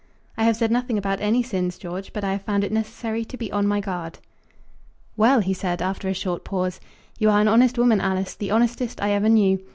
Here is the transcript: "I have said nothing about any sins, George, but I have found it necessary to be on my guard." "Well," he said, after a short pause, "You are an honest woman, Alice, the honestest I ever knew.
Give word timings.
"I 0.35 0.45
have 0.45 0.55
said 0.55 0.71
nothing 0.71 0.97
about 0.97 1.21
any 1.21 1.43
sins, 1.43 1.77
George, 1.77 2.11
but 2.11 2.23
I 2.23 2.31
have 2.31 2.41
found 2.41 2.63
it 2.63 2.71
necessary 2.71 3.23
to 3.25 3.37
be 3.37 3.51
on 3.51 3.67
my 3.67 3.79
guard." 3.79 4.17
"Well," 5.15 5.41
he 5.41 5.53
said, 5.53 5.79
after 5.79 6.07
a 6.09 6.13
short 6.15 6.43
pause, 6.43 6.79
"You 7.19 7.29
are 7.29 7.39
an 7.39 7.47
honest 7.47 7.77
woman, 7.77 8.01
Alice, 8.01 8.33
the 8.33 8.49
honestest 8.49 8.99
I 8.99 9.11
ever 9.11 9.29
knew. 9.29 9.59